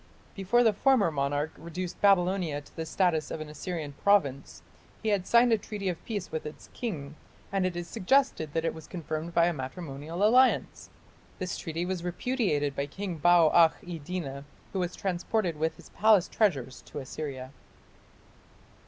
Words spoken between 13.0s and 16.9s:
Bau akh iddina, who was transported with his palace treasures